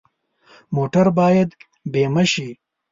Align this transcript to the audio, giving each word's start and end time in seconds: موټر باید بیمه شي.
موټر 0.75 1.05
باید 1.19 1.49
بیمه 1.93 2.23
شي. 2.31 2.49